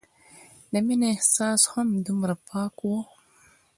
د 0.71 0.73
مينې 0.85 1.07
احساس 1.13 1.61
هم 1.71 1.87
دومره 2.07 2.33
پاک 2.49 2.73
وو 2.87 2.99